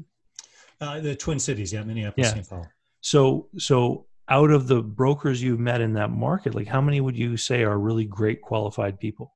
[0.82, 2.34] uh, the twin cities yeah minneapolis yeah.
[2.34, 2.68] st paul
[3.02, 7.18] so so out of the brokers you've met in that market, like how many would
[7.18, 9.34] you say are really great qualified people?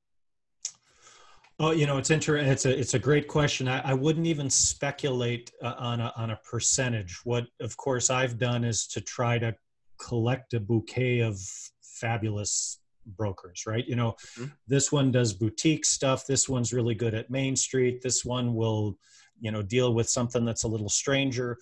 [1.58, 2.50] Oh, you know, it's interesting.
[2.50, 3.68] It's a it's a great question.
[3.68, 7.20] I, I wouldn't even speculate uh, on a on a percentage.
[7.24, 9.54] What, of course, I've done is to try to
[9.98, 11.38] collect a bouquet of
[11.80, 13.64] fabulous brokers.
[13.66, 13.86] Right?
[13.86, 14.46] You know, mm-hmm.
[14.66, 16.26] this one does boutique stuff.
[16.26, 18.02] This one's really good at Main Street.
[18.02, 18.98] This one will,
[19.40, 21.58] you know, deal with something that's a little stranger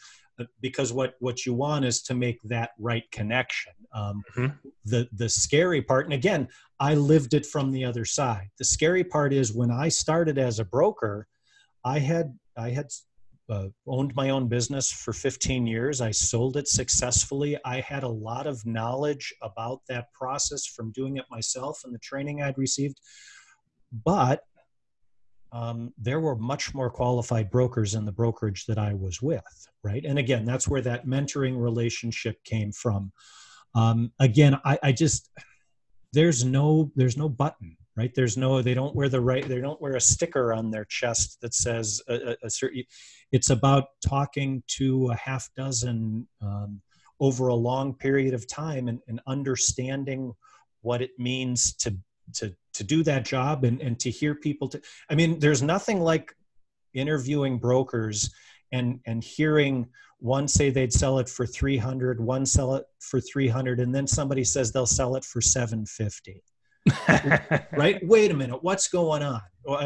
[0.61, 4.55] because what what you want is to make that right connection um, mm-hmm.
[4.85, 6.48] the the scary part and again
[6.79, 10.59] i lived it from the other side the scary part is when i started as
[10.59, 11.26] a broker
[11.85, 12.87] i had i had
[13.51, 18.09] uh, owned my own business for 15 years i sold it successfully i had a
[18.09, 23.01] lot of knowledge about that process from doing it myself and the training i'd received
[24.05, 24.45] but
[25.53, 29.43] um, there were much more qualified brokers in the brokerage that I was with,
[29.83, 30.05] right?
[30.05, 33.13] And again, that's where that mentoring relationship came from.
[33.75, 35.29] Um, again, I, I just
[36.13, 39.81] there's no there's no button, right there's no they don't wear the right they don't
[39.81, 42.85] wear a sticker on their chest that says a, a, a certain
[43.33, 46.81] it's about talking to a half dozen um,
[47.21, 50.33] over a long period of time and, and understanding
[50.83, 51.97] what it means to
[52.33, 56.01] to to do that job and, and to hear people to i mean there's nothing
[56.01, 56.33] like
[56.95, 58.33] interviewing brokers
[58.73, 59.87] and and hearing
[60.21, 64.45] one say they'd sell it for 300 one sell it for 300 and then somebody
[64.45, 66.43] says they'll sell it for 750
[67.73, 68.05] right?
[68.07, 68.62] Wait a minute.
[68.62, 69.43] What's going on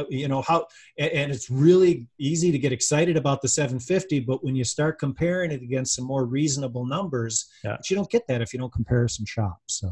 [0.09, 0.67] you know how
[0.99, 5.51] and it's really easy to get excited about the 750 but when you start comparing
[5.51, 7.77] it against some more reasonable numbers yeah.
[7.89, 9.91] you don't get that if you don't comparison shop so.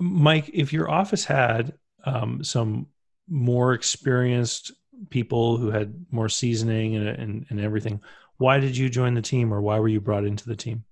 [0.00, 2.86] Mike if your office had um, some
[3.28, 4.72] more experienced
[5.10, 8.00] people who had more seasoning and, and, and everything
[8.38, 10.84] why did you join the team or why were you brought into the team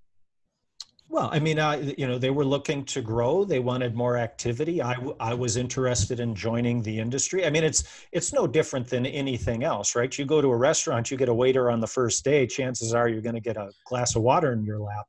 [1.09, 1.57] well, I mean,
[1.97, 3.45] you know, they were looking to grow.
[3.45, 4.81] They wanted more activity.
[4.81, 7.45] I, I was interested in joining the industry.
[7.45, 10.15] I mean, it's it's no different than anything else, right?
[10.17, 12.45] You go to a restaurant, you get a waiter on the first day.
[12.45, 15.05] Chances are you're going to get a glass of water in your lap.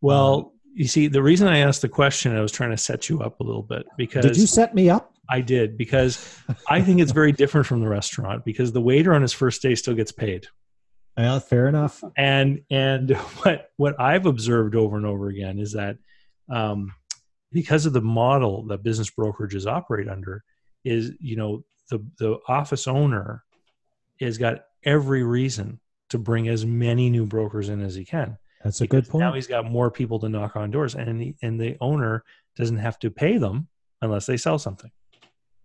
[0.00, 3.08] Well, um, you see, the reason I asked the question, I was trying to set
[3.08, 5.14] you up a little bit because did you set me up?
[5.28, 9.22] I did because I think it's very different from the restaurant because the waiter on
[9.22, 10.48] his first day still gets paid.
[11.16, 12.02] Yeah, fair enough.
[12.16, 13.10] And and
[13.42, 15.98] what what I've observed over and over again is that
[16.48, 16.92] um,
[17.52, 20.44] because of the model that business brokerages operate under,
[20.84, 23.44] is you know the the office owner
[24.20, 28.38] has got every reason to bring as many new brokers in as he can.
[28.62, 29.20] That's a good point.
[29.20, 32.24] Now he's got more people to knock on doors, and the, and the owner
[32.56, 33.68] doesn't have to pay them
[34.02, 34.90] unless they sell something,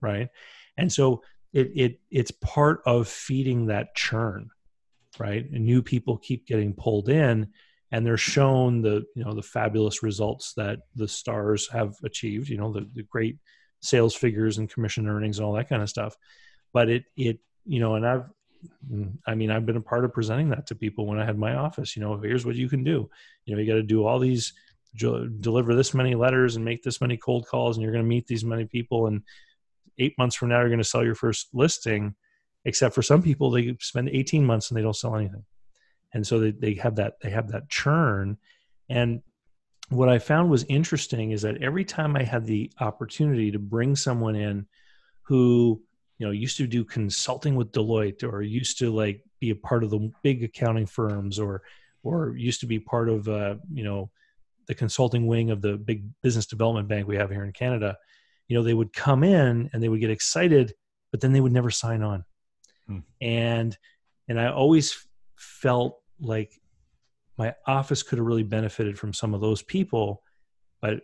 [0.02, 0.30] right?
[0.78, 4.50] And so it it it's part of feeding that churn
[5.19, 5.45] right?
[5.52, 7.50] And new people keep getting pulled in
[7.91, 12.58] and they're shown the, you know, the fabulous results that the stars have achieved, you
[12.58, 13.38] know, the, the great
[13.82, 16.15] sales figures and commission earnings and all that kind of stuff.
[16.74, 18.24] But it, it, you know, and I've,
[18.89, 21.38] mm, I mean, I've been a part of presenting that to people when I had
[21.38, 21.95] my office.
[21.95, 23.10] You know, here's what you can do.
[23.45, 24.54] You know, you got to do all these,
[24.95, 28.28] deliver this many letters and make this many cold calls, and you're going to meet
[28.28, 29.08] these many people.
[29.08, 29.24] And
[29.97, 32.15] eight months from now, you're going to sell your first listing
[32.65, 35.45] except for some people they spend 18 months and they don't sell anything.
[36.13, 38.38] And so they, they have that they have that churn.
[38.89, 39.21] And
[39.91, 43.95] what i found was interesting is that every time i had the opportunity to bring
[43.95, 44.65] someone in
[45.24, 45.82] who
[46.17, 49.84] you know used to do consulting with deloitte or used to like be a part
[49.84, 51.62] of the big accounting firms or
[52.04, 54.10] or used to be part of uh, you know
[54.67, 57.97] the consulting wing of the big business development bank we have here in canada
[58.47, 60.74] you know they would come in and they would get excited
[61.12, 62.24] but then they would never sign on
[62.91, 63.25] Hmm.
[63.25, 63.77] And
[64.27, 66.54] and I always felt like
[67.38, 70.21] my office could have really benefited from some of those people,
[70.82, 71.01] but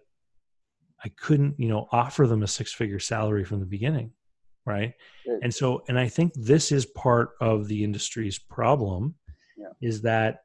[1.04, 4.12] I couldn't, you know, offer them a six figure salary from the beginning.
[4.65, 4.93] Right.
[5.41, 9.15] And so, and I think this is part of the industry's problem
[9.58, 9.67] yeah.
[9.82, 10.39] is that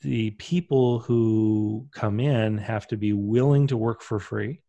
[0.00, 4.62] the people who come in have to be willing to work for free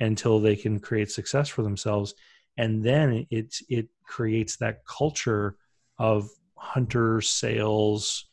[0.00, 2.14] until they can create success for themselves
[2.58, 5.56] and then it it creates that culture
[5.98, 8.26] of hunter sales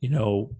[0.00, 0.54] you know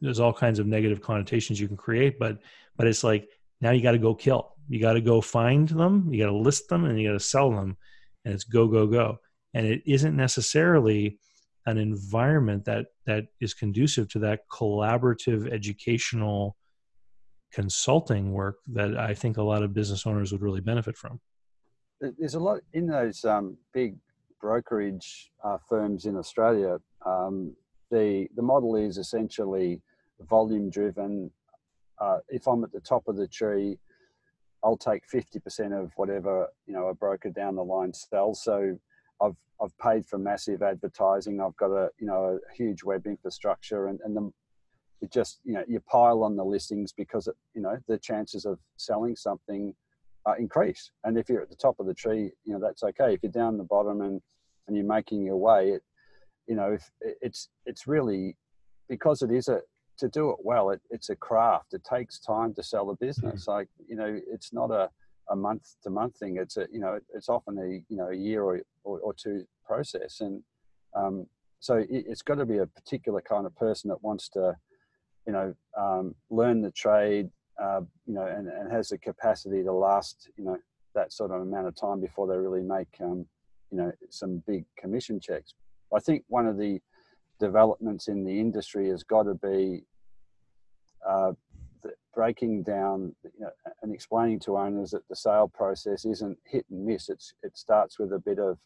[0.00, 2.38] there's all kinds of negative connotations you can create but
[2.76, 3.28] but it's like
[3.60, 4.52] now you got to go kill.
[4.68, 7.20] You got to go find them you got to list them and you got to
[7.20, 7.76] sell them.
[8.24, 9.18] And it's go go go.
[9.52, 11.18] And it isn't necessarily
[11.66, 16.56] an environment that that is conducive to that collaborative educational
[17.52, 21.20] consulting work that i think a lot of business owners would really benefit from
[22.00, 23.96] there's a lot in those um, big
[24.40, 26.78] brokerage uh, firms in Australia.
[27.06, 27.54] Um,
[27.90, 29.80] the the model is essentially
[30.20, 31.30] volume driven.
[31.98, 33.78] Uh, if I'm at the top of the tree,
[34.62, 38.42] I'll take 50% of whatever you know a broker down the line sells.
[38.42, 38.78] So
[39.22, 41.40] I've I've paid for massive advertising.
[41.40, 44.32] I've got a you know a huge web infrastructure, and and the,
[45.00, 48.44] it just you know you pile on the listings because it, you know the chances
[48.44, 49.74] of selling something
[50.26, 50.90] uh, increase.
[51.04, 53.14] And if you're at the top of the tree, you know that's okay.
[53.14, 54.20] If you're down the bottom and
[54.66, 55.82] and you're making your way, it
[56.46, 58.36] you know if it's it's really
[58.88, 59.60] because it is a
[59.98, 60.70] to do it well.
[60.70, 61.74] It, it's a craft.
[61.74, 63.42] It takes time to sell a business.
[63.42, 63.50] Mm-hmm.
[63.50, 64.90] Like you know, it's not a
[65.30, 66.36] a month to month thing.
[66.36, 69.44] It's a you know it's often a you know a year or or, or two
[69.64, 70.20] process.
[70.20, 70.42] And
[70.96, 71.26] um,
[71.60, 74.54] so it, has got to be a particular kind of person that wants to
[75.26, 77.30] you know um, learn the trade
[77.62, 80.58] uh, you know, and, and has the capacity to last, you know,
[80.94, 83.26] that sort of amount of time before they really make, um,
[83.70, 85.54] you know, some big commission checks.
[85.94, 86.80] I think one of the
[87.40, 89.84] developments in the industry has got to be
[91.08, 91.32] uh,
[92.14, 93.50] breaking down you know,
[93.82, 97.08] and explaining to owners that the sale process isn't hit and miss.
[97.08, 98.58] It's it starts with a bit of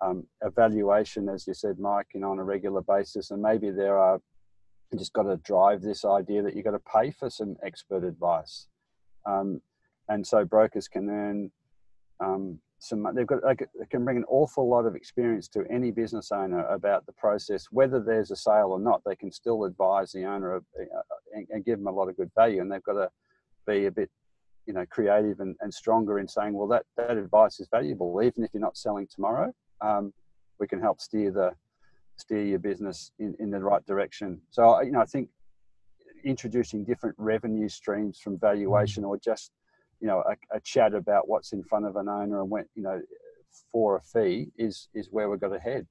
[0.00, 3.98] um, evaluation, as you said, Mike, you know, on a regular basis, and maybe there
[3.98, 4.20] are
[4.90, 8.04] you just got to drive this idea that you've got to pay for some expert
[8.04, 8.66] advice,
[9.26, 9.60] um,
[10.08, 11.50] and so brokers can earn
[12.18, 13.06] um, some.
[13.14, 17.06] They've got they can bring an awful lot of experience to any business owner about
[17.06, 19.02] the process, whether there's a sale or not.
[19.06, 21.00] They can still advise the owner of, uh,
[21.34, 23.10] and, and give them a lot of good value, and they've got to
[23.66, 24.10] be a bit
[24.66, 28.44] you know creative and, and stronger in saying well that that advice is valuable even
[28.44, 30.12] if you're not selling tomorrow um,
[30.58, 31.50] we can help steer the
[32.20, 34.40] steer your business in, in the right direction.
[34.50, 35.28] So you know, I think
[36.24, 39.52] introducing different revenue streams from valuation or just
[40.00, 42.82] you know a, a, chat about what's in front of an owner and when you
[42.82, 43.00] know
[43.72, 45.86] for a fee is is where we've got to head.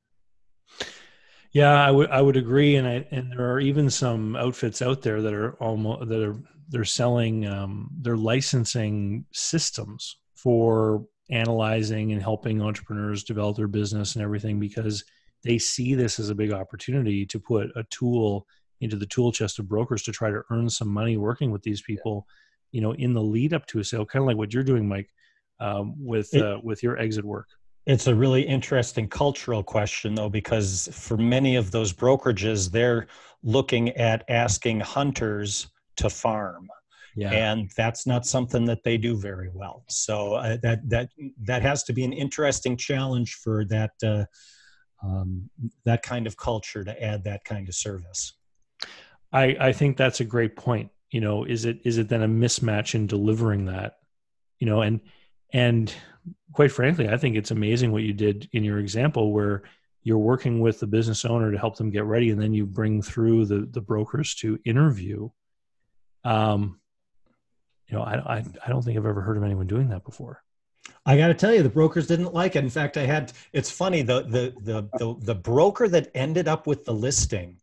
[1.51, 5.01] Yeah, I would I would agree, and I and there are even some outfits out
[5.01, 6.37] there that are almost that are
[6.69, 14.23] they're selling um, they're licensing systems for analyzing and helping entrepreneurs develop their business and
[14.23, 15.03] everything because
[15.43, 18.45] they see this as a big opportunity to put a tool
[18.81, 21.81] into the tool chest of brokers to try to earn some money working with these
[21.81, 22.25] people
[22.71, 22.77] yeah.
[22.77, 24.87] you know in the lead up to a sale kind of like what you're doing
[24.87, 25.09] mike
[25.59, 27.47] um, with it, uh, with your exit work
[27.85, 33.07] it's a really interesting cultural question though because for many of those brokerages they're
[33.43, 36.69] looking at asking hunters to farm
[37.15, 37.31] yeah.
[37.31, 39.83] and that's not something that they do very well.
[39.89, 41.09] So uh, that that
[41.43, 44.25] that has to be an interesting challenge for that uh,
[45.03, 45.49] um,
[45.85, 48.33] that kind of culture to add that kind of service.
[49.31, 50.91] I I think that's a great point.
[51.11, 53.99] You know, is it is it then a mismatch in delivering that?
[54.59, 55.01] You know, and
[55.53, 55.93] and
[56.53, 59.63] quite frankly, I think it's amazing what you did in your example where
[60.03, 63.01] you're working with the business owner to help them get ready and then you bring
[63.01, 65.29] through the the brokers to interview
[66.23, 66.79] um,
[67.87, 70.43] you know, I, I, I don't think I've ever heard of anyone doing that before.
[71.05, 72.63] I got to tell you, the brokers didn't like it.
[72.63, 73.33] In fact, I had.
[73.53, 77.57] It's funny the, the the the the broker that ended up with the listing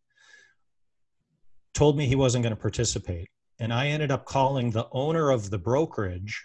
[1.74, 5.50] told me he wasn't going to participate, and I ended up calling the owner of
[5.50, 6.42] the brokerage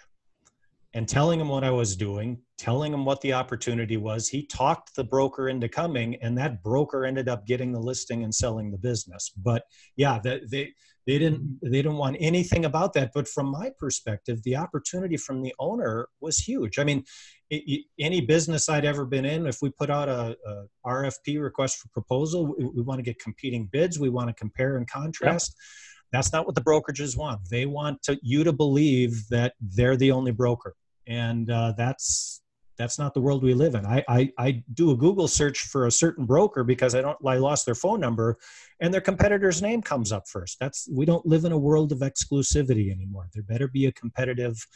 [0.94, 4.28] and telling him what I was doing, telling him what the opportunity was.
[4.28, 8.34] He talked the broker into coming, and that broker ended up getting the listing and
[8.34, 9.30] selling the business.
[9.36, 9.64] But
[9.96, 10.74] yeah, the, they
[11.06, 13.10] they didn't they didn't want anything about that.
[13.14, 16.78] But from my perspective, the opportunity from the owner was huge.
[16.78, 17.04] I mean,
[17.50, 21.78] it, any business I'd ever been in, if we put out a, a RFP request
[21.78, 23.98] for proposal, we, we want to get competing bids.
[23.98, 25.50] We want to compare and contrast.
[25.50, 26.12] Yep.
[26.12, 27.40] That's not what the brokerages want.
[27.50, 30.74] They want to, you to believe that they're the only broker
[31.06, 32.41] and uh, that's
[32.76, 33.84] that's not the world we live in.
[33.86, 37.36] I, I, I do a Google search for a certain broker because I don't I
[37.36, 38.38] lost their phone number,
[38.80, 40.58] and their competitor's name comes up first.
[40.58, 43.28] That's we don't live in a world of exclusivity anymore.
[43.32, 44.66] There better be a competitive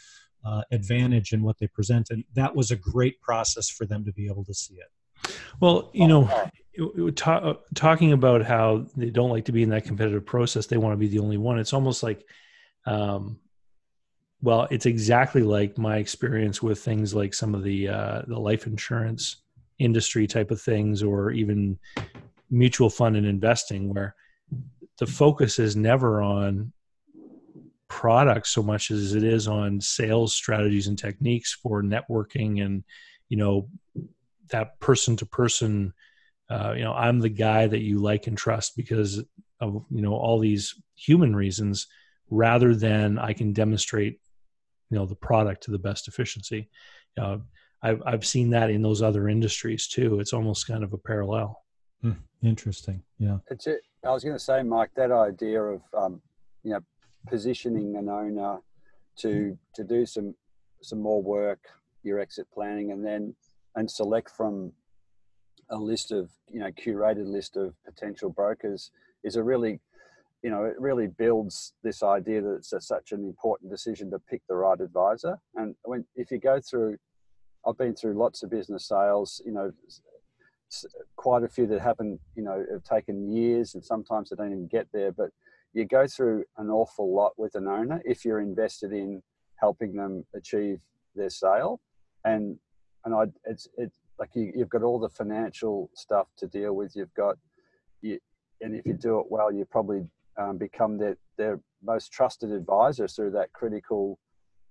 [0.45, 4.13] uh, advantage in what they present, and that was a great process for them to
[4.13, 5.31] be able to see it.
[5.59, 6.51] Well, you know,
[7.15, 10.93] talk, talking about how they don't like to be in that competitive process, they want
[10.93, 11.59] to be the only one.
[11.59, 12.23] It's almost like
[12.85, 13.39] um,
[14.41, 18.67] well, it's exactly like my experience with things like some of the uh, the life
[18.67, 19.37] insurance
[19.79, 21.79] industry type of things, or even
[22.49, 24.15] mutual fund and investing, where
[24.99, 26.71] the focus is never on
[27.87, 32.83] products so much as it is on sales strategies and techniques for networking and
[33.29, 33.69] you know
[34.49, 35.93] that person to person
[36.49, 39.23] uh, you know i'm the guy that you like and trust because
[39.61, 41.87] of you know all these human reasons
[42.29, 44.19] rather than i can demonstrate
[44.89, 46.69] you know the product to the best efficiency.
[47.19, 47.37] Uh,
[47.81, 50.19] I've I've seen that in those other industries too.
[50.19, 51.61] It's almost kind of a parallel.
[52.01, 52.13] Hmm.
[52.43, 53.01] Interesting.
[53.17, 53.37] Yeah.
[53.49, 53.81] It's it.
[54.05, 56.21] I was going to say, Mike, that idea of um,
[56.63, 56.79] you know
[57.27, 58.59] positioning an owner
[59.19, 60.35] to to do some
[60.81, 61.59] some more work,
[62.03, 63.35] your exit planning, and then
[63.75, 64.71] and select from
[65.69, 68.91] a list of you know curated list of potential brokers
[69.23, 69.79] is a really
[70.43, 74.19] you know, it really builds this idea that it's a, such an important decision to
[74.19, 75.37] pick the right advisor.
[75.55, 76.97] And when if you go through,
[77.65, 79.41] I've been through lots of business sales.
[79.45, 79.71] You know,
[81.15, 82.19] quite a few that happen.
[82.35, 85.11] You know, have taken years, and sometimes they don't even get there.
[85.11, 85.31] But
[85.73, 89.21] you go through an awful lot with an owner if you're invested in
[89.55, 90.79] helping them achieve
[91.15, 91.79] their sale.
[92.25, 92.57] And
[93.05, 96.95] and I, it's it like you, you've got all the financial stuff to deal with.
[96.95, 97.37] You've got
[98.01, 98.19] you,
[98.61, 100.07] and if you do it well, you probably
[100.37, 104.19] um, become their, their most trusted advisors through that critical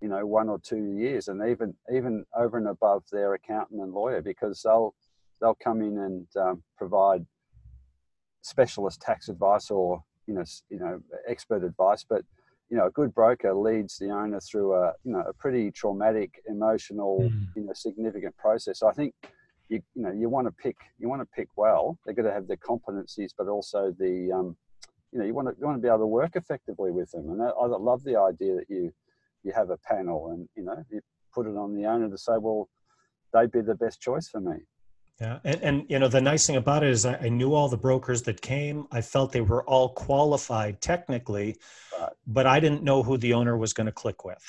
[0.02, 3.92] you know one or two years and even even over and above their accountant and
[3.94, 4.94] lawyer because they'll
[5.40, 7.24] they'll come in and um, provide
[8.42, 12.22] specialist tax advice or you know you know expert advice but
[12.70, 16.42] you know, a good broker leads the owner through a you know a pretty traumatic,
[16.48, 17.46] emotional, mm.
[17.54, 18.80] you know, significant process.
[18.80, 19.14] So I think
[19.68, 21.98] you you know you want to pick you want to pick well.
[22.04, 24.56] They're going to have the competencies, but also the um,
[25.16, 27.30] you know you want to you want to be able to work effectively with them.
[27.30, 28.92] And I, I love the idea that you
[29.42, 31.00] you have a panel and you know you
[31.32, 32.68] put it on the owner to say, well,
[33.32, 34.56] they'd be the best choice for me.
[35.20, 37.70] Yeah, and, and you know the nice thing about it is I, I, knew all
[37.70, 38.86] the brokers that came.
[38.92, 41.56] I felt they were all qualified technically,
[41.98, 42.10] right.
[42.26, 44.44] but I didn't know who the owner was going to click with,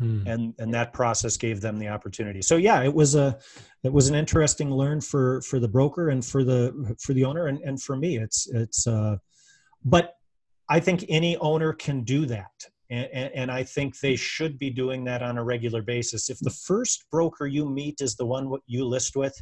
[0.00, 0.26] hmm.
[0.26, 2.42] and and that process gave them the opportunity.
[2.42, 3.38] So yeah, it was a
[3.84, 7.46] it was an interesting learn for for the broker and for the for the owner
[7.46, 8.18] and and for me.
[8.18, 9.18] It's it's uh,
[9.84, 10.14] but
[10.68, 12.52] I think any owner can do that.
[12.90, 16.28] And, and, I think they should be doing that on a regular basis.
[16.28, 19.34] If the first broker you meet is the one you list with,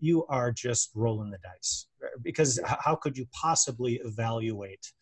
[0.00, 1.86] you are just rolling the dice
[2.22, 4.92] because how could you possibly evaluate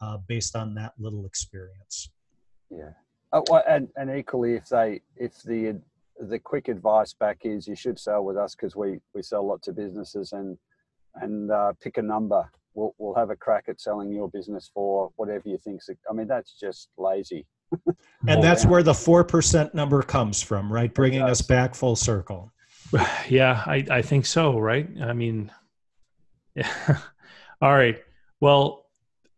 [0.00, 2.10] uh, based on that little experience?
[2.70, 2.90] Yeah.
[3.32, 5.80] Uh, and, and equally, if they if the
[6.20, 9.68] the quick advice back is you should sell with us because we we sell lots
[9.68, 10.56] of businesses and
[11.16, 12.50] and uh, pick a number.
[12.78, 15.80] We'll we'll have a crack at selling your business for whatever you think.
[16.08, 17.44] I mean, that's just lazy.
[18.28, 20.94] and that's where the four percent number comes from, right?
[20.94, 22.52] Bringing us back full circle.
[23.28, 24.88] Yeah, I, I think so, right?
[25.02, 25.52] I mean,
[26.54, 26.70] yeah.
[27.60, 28.02] All right.
[28.40, 28.86] Well,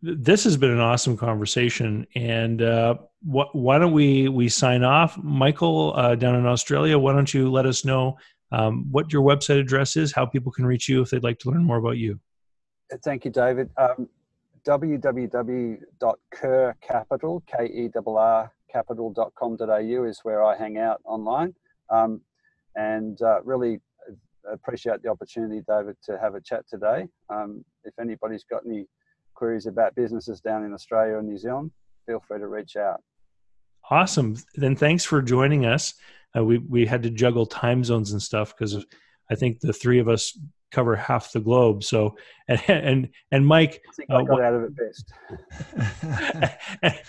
[0.03, 5.17] this has been an awesome conversation, and uh, wh- why don't we we sign off,
[5.17, 6.99] Michael uh, down in Australia?
[6.99, 8.19] Why don't you let us know
[8.53, 11.51] um, what your website address is, how people can reach you if they'd like to
[11.51, 12.21] learn more about you?
[13.05, 13.71] Thank you, David.
[13.77, 14.09] Um,
[14.65, 21.55] www.kerrcapital, K-E-R-R capital.com.au is where I hang out online.
[21.91, 22.21] Um,
[22.77, 23.81] and uh, really
[24.51, 27.09] appreciate the opportunity, David, to have a chat today.
[27.29, 28.87] Um, if anybody's got any
[29.35, 31.73] queries about businesses down in Australia or New Zealand,
[32.07, 33.03] feel free to reach out.
[33.91, 34.37] Awesome.
[34.55, 35.95] Then thanks for joining us.
[36.37, 38.85] Uh, we we had to juggle time zones and stuff because
[39.31, 40.39] I think the three of us
[40.71, 41.83] cover half the globe.
[41.85, 42.17] So
[42.49, 45.13] and and, and Mike, I think I uh, got out of it best.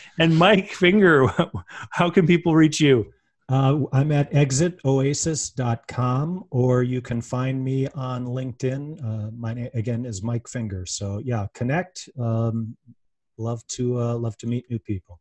[0.20, 1.28] and Mike Finger,
[1.91, 3.12] how can people reach you?
[3.49, 9.03] Uh, I'm at exitoasis.com, or you can find me on LinkedIn.
[9.03, 10.86] Uh, my name again is Mike Finger.
[10.86, 12.07] So yeah, connect.
[12.18, 12.78] Um,
[13.38, 15.20] love to uh, love to meet new people.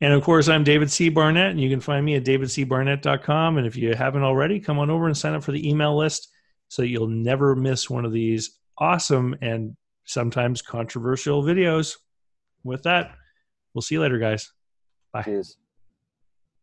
[0.00, 1.08] And of course, I'm David C.
[1.08, 3.56] Barnett, and you can find me at davidcbarnett.com.
[3.56, 6.28] And if you haven't already, come on over and sign up for the email list
[6.74, 11.98] so you'll never miss one of these awesome and sometimes controversial videos.
[12.64, 13.14] With that,
[13.72, 14.52] we'll see you later, guys.
[15.12, 15.22] Bye.
[15.22, 15.56] Cheers.